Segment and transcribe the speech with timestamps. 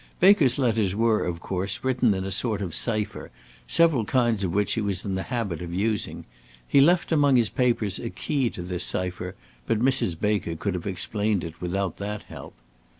[0.19, 3.29] Baker's letters were, of course, written in a sort of cypher,
[3.67, 6.25] several kinds of which he was in the habit of using.
[6.67, 9.35] He left among his papers a key to this cypher,
[9.67, 10.19] but Mrs.
[10.19, 12.55] Baker could have explained it without that help.